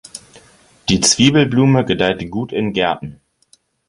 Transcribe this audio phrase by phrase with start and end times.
[0.89, 3.21] Die Zwiebelblume gedeiht gut in Gärten.